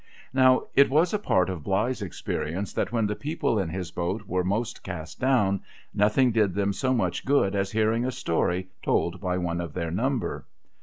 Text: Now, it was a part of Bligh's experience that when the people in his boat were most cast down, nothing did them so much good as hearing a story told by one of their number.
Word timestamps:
Now, 0.33 0.63
it 0.73 0.89
was 0.89 1.13
a 1.13 1.19
part 1.19 1.47
of 1.47 1.61
Bligh's 1.63 2.01
experience 2.01 2.73
that 2.73 2.91
when 2.91 3.05
the 3.05 3.15
people 3.15 3.59
in 3.59 3.69
his 3.69 3.91
boat 3.91 4.23
were 4.25 4.43
most 4.43 4.81
cast 4.81 5.19
down, 5.19 5.61
nothing 5.93 6.31
did 6.31 6.55
them 6.55 6.73
so 6.73 6.91
much 6.91 7.23
good 7.23 7.55
as 7.55 7.71
hearing 7.71 8.03
a 8.03 8.11
story 8.11 8.69
told 8.81 9.21
by 9.21 9.37
one 9.37 9.61
of 9.61 9.73
their 9.75 9.91
number. 9.91 10.47